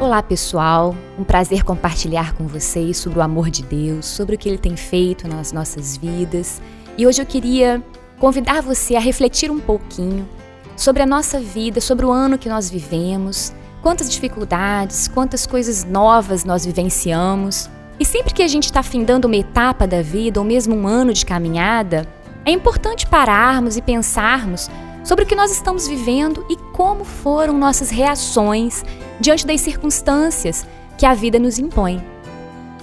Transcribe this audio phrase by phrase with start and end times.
[0.00, 0.94] Olá, pessoal.
[1.18, 4.76] Um prazer compartilhar com vocês sobre o amor de Deus, sobre o que ele tem
[4.76, 6.62] feito nas nossas vidas.
[6.96, 7.82] E hoje eu queria
[8.16, 10.28] convidar você a refletir um pouquinho
[10.76, 13.52] sobre a nossa vida, sobre o ano que nós vivemos,
[13.82, 17.68] quantas dificuldades, quantas coisas novas nós vivenciamos.
[17.98, 21.12] E sempre que a gente está findando uma etapa da vida ou mesmo um ano
[21.12, 22.06] de caminhada,
[22.44, 24.70] é importante pararmos e pensarmos
[25.02, 28.84] sobre o que nós estamos vivendo e como foram nossas reações
[29.20, 32.02] diante das circunstâncias que a vida nos impõe.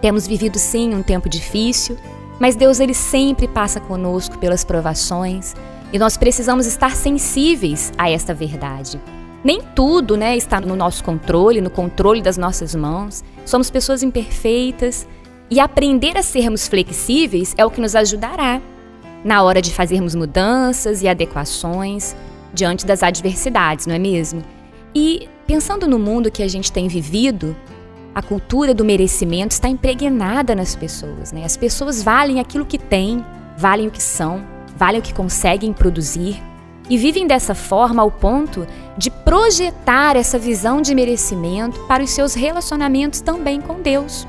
[0.00, 1.96] Temos vivido sim um tempo difícil,
[2.38, 5.54] mas Deus ele sempre passa conosco pelas provações
[5.92, 9.00] e nós precisamos estar sensíveis a esta verdade.
[9.42, 13.24] Nem tudo, né, está no nosso controle, no controle das nossas mãos.
[13.44, 15.06] Somos pessoas imperfeitas
[15.48, 18.60] e aprender a sermos flexíveis é o que nos ajudará
[19.24, 22.14] na hora de fazermos mudanças e adequações
[22.52, 24.42] diante das adversidades, não é mesmo?
[24.94, 27.56] E pensando no mundo que a gente tem vivido,
[28.14, 31.44] a cultura do merecimento está impregnada nas pessoas, né?
[31.44, 33.24] As pessoas valem aquilo que têm,
[33.56, 34.44] valem o que são,
[34.76, 36.42] valem o que conseguem produzir
[36.88, 38.66] e vivem dessa forma ao ponto
[38.96, 44.26] de projetar essa visão de merecimento para os seus relacionamentos também com Deus.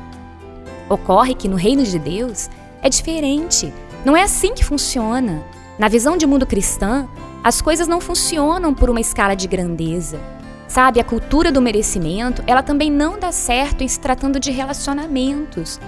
[0.90, 2.50] Ocorre que no reino de Deus
[2.82, 3.74] é diferente.
[4.04, 5.44] Não é assim que funciona.
[5.78, 7.08] Na visão de mundo cristã,
[7.44, 10.20] as coisas não funcionam por uma escala de grandeza.
[10.68, 15.80] Sabe, a cultura do merecimento, ela também não dá certo em se tratando de relacionamentos,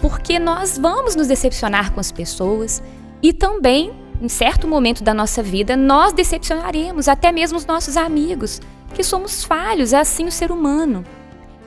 [0.00, 2.82] porque nós vamos nos decepcionar com as pessoas
[3.22, 8.60] e também, em certo momento da nossa vida, nós decepcionaremos até mesmo os nossos amigos,
[8.94, 11.04] que somos falhos, é assim o ser humano.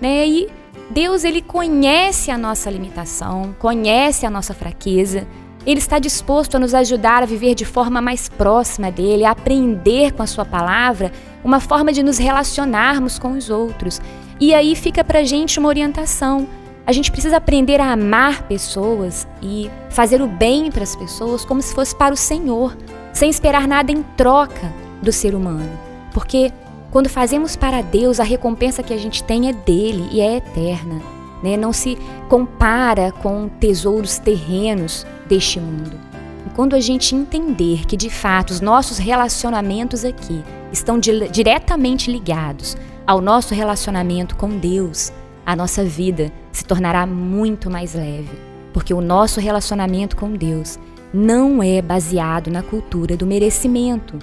[0.02, 0.28] Né?
[0.28, 0.50] E
[0.90, 5.28] Deus ele conhece a nossa limitação, conhece a nossa fraqueza,
[5.66, 10.14] ele está disposto a nos ajudar a viver de forma mais próxima dele, a aprender
[10.14, 11.12] com a sua palavra
[11.44, 14.00] uma forma de nos relacionarmos com os outros.
[14.40, 16.48] E aí fica para gente uma orientação.
[16.86, 21.62] A gente precisa aprender a amar pessoas e fazer o bem para as pessoas como
[21.62, 22.78] se fosse para o Senhor,
[23.12, 25.80] sem esperar nada em troca do ser humano.
[26.14, 26.52] Porque
[26.92, 31.15] quando fazemos para Deus, a recompensa que a gente tem é dele e é eterna
[31.44, 31.58] né?
[31.58, 31.98] não se
[32.30, 36.00] compara com tesouros terrenos deste mundo.
[36.46, 42.12] E quando a gente entender que de fato os nossos relacionamentos aqui estão di diretamente
[42.12, 45.12] ligados ao nosso relacionamento com Deus,
[45.46, 48.32] a nossa vida se tornará muito mais leve,
[48.74, 50.80] porque o nosso relacionamento com Deus
[51.14, 54.18] não é baseado na cultura do merecimento.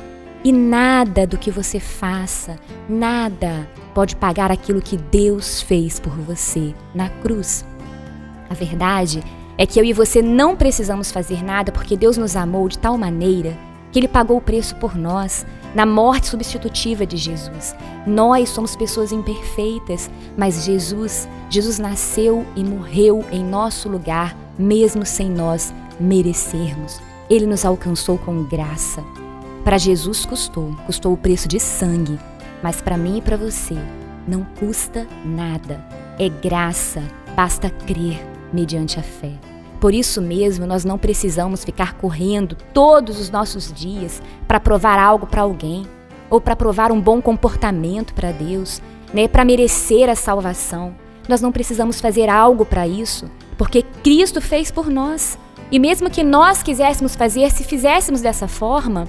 [0.44, 2.58] E nada do que você faça,
[2.88, 7.64] nada pode pagar aquilo que Deus fez por você na cruz.
[8.50, 9.22] A verdade
[9.56, 12.98] é que eu e você não precisamos fazer nada porque Deus nos amou de tal
[12.98, 13.56] maneira
[13.92, 17.74] que Ele pagou o preço por nós na morte substitutiva de Jesus.
[18.06, 25.30] Nós somos pessoas imperfeitas, mas Jesus, Jesus nasceu e morreu em nosso lugar, mesmo sem
[25.30, 27.00] nós merecermos.
[27.30, 29.04] Ele nos alcançou com graça.
[29.64, 32.18] Para Jesus custou, custou o preço de sangue
[32.62, 33.76] mas para mim e para você,
[34.26, 35.84] não custa nada.
[36.18, 37.02] É graça,
[37.34, 39.32] basta crer mediante a fé.
[39.80, 45.26] Por isso mesmo, nós não precisamos ficar correndo todos os nossos dias para provar algo
[45.26, 45.84] para alguém
[46.30, 48.80] ou para provar um bom comportamento para Deus,
[49.12, 50.94] né, para merecer a salvação.
[51.28, 55.36] Nós não precisamos fazer algo para isso, porque Cristo fez por nós.
[55.70, 59.08] E mesmo que nós quiséssemos fazer, se fizéssemos dessa forma,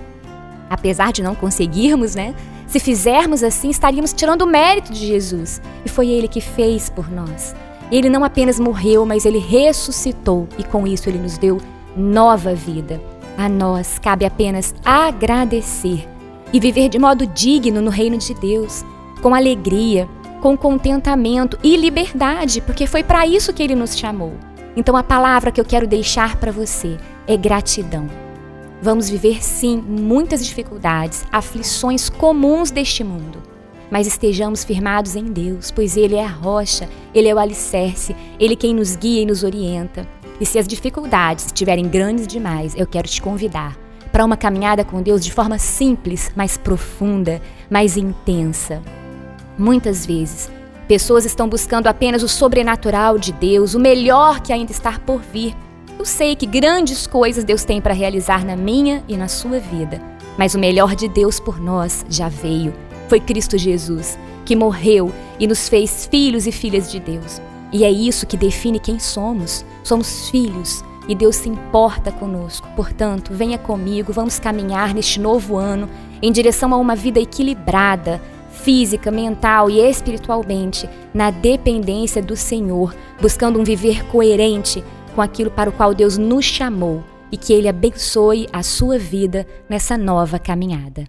[0.74, 2.34] apesar de não conseguirmos, né,
[2.68, 5.62] se fizermos assim, estaríamos tirando o mérito de Jesus.
[5.86, 7.56] E foi Ele que fez por nós.
[7.92, 11.62] Ele não apenas morreu, mas ele ressuscitou e com isso ele nos deu
[11.96, 13.00] nova vida.
[13.38, 16.08] A nós cabe apenas agradecer
[16.52, 18.84] e viver de modo digno no reino de Deus,
[19.22, 20.10] com alegria,
[20.42, 24.34] com contentamento e liberdade, porque foi para isso que ele nos chamou.
[24.76, 26.98] Então a palavra que eu quero deixar para você
[27.28, 28.23] é gratidão.
[28.84, 33.42] Vamos viver sim muitas dificuldades, aflições comuns deste mundo.
[33.90, 38.58] Mas estejamos firmados em Deus, pois Ele é a rocha, Ele é o alicerce, Ele
[38.58, 40.06] quem nos guia e nos orienta.
[40.38, 43.78] E se as dificuldades estiverem grandes demais, eu quero te convidar
[44.12, 48.82] para uma caminhada com Deus de forma simples, mais profunda, mais intensa.
[49.58, 50.52] Muitas vezes,
[50.90, 55.56] pessoas estão buscando apenas o sobrenatural de Deus, o melhor que ainda está por vir
[55.98, 60.02] eu sei que grandes coisas Deus tem para realizar na minha e na sua vida,
[60.38, 62.74] mas o melhor de Deus por nós já veio.
[63.08, 67.42] Foi Cristo Jesus, que morreu e nos fez filhos e filhas de Deus.
[67.72, 69.66] E é isso que define quem somos.
[69.84, 72.68] Somos filhos e Deus se importa conosco.
[72.76, 75.90] Portanto, venha comigo, vamos caminhar neste novo ano
[76.22, 83.60] em direção a uma vida equilibrada, física, mental e espiritualmente, na dependência do Senhor, buscando
[83.60, 84.84] um viver coerente
[85.14, 89.48] com aquilo para o qual Deus nos chamou e que Ele abençoe a sua vida
[89.70, 91.06] nessa nova caminhada.